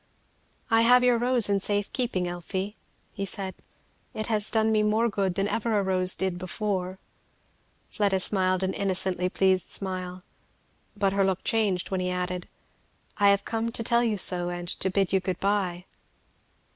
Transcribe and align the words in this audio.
"I 0.71 0.81
have 0.81 1.03
your 1.03 1.19
rose 1.19 1.47
in 1.47 1.59
safe 1.59 1.93
keeping, 1.93 2.27
Elfie," 2.27 2.75
he 3.13 3.23
said. 3.23 3.53
"It 4.15 4.25
has 4.25 4.49
done 4.49 4.71
me 4.71 4.81
more 4.81 5.07
good 5.09 5.35
than 5.35 5.47
ever 5.47 5.77
a 5.77 5.83
rose 5.83 6.15
did 6.15 6.39
before." 6.39 6.97
Fleda 7.91 8.19
smiled 8.19 8.63
an 8.63 8.73
innocently 8.73 9.29
pleased 9.29 9.69
smile. 9.69 10.23
But 10.97 11.13
her 11.13 11.23
look 11.23 11.43
changed 11.43 11.91
when 11.91 11.99
he 11.99 12.09
added, 12.09 12.47
"I 13.17 13.29
have 13.29 13.45
come 13.45 13.71
to 13.71 13.83
tell 13.83 14.03
you 14.03 14.17
so 14.17 14.49
and 14.49 14.67
to 14.69 14.89
bid 14.89 15.13
you 15.13 15.19
good 15.19 15.39
bye." 15.39 15.85